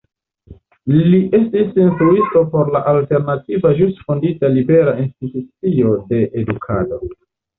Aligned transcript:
Li 1.09 1.17
estis 1.39 1.75
instruisto 1.87 2.41
por 2.55 2.71
la 2.77 2.79
alternativa 2.93 3.73
ĵus 3.81 4.01
fondita 4.07 4.51
Libera 4.55 4.95
Institucio 5.05 5.93
de 6.09 6.23
Edukado. 6.45 7.01